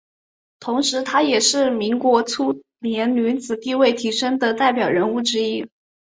[0.59, 5.69] 同时她也是民国初年女子地位提升的代表人物之一。